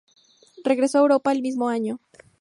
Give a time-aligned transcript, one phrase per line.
[0.63, 1.99] Regresó a Europa el mismo año.